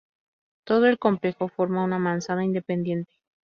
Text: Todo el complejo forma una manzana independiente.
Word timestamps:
Todo 0.65 0.87
el 0.87 0.97
complejo 0.97 1.47
forma 1.47 1.83
una 1.83 1.99
manzana 1.99 2.43
independiente. 2.43 3.13